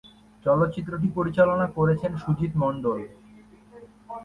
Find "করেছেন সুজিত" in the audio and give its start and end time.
1.77-2.53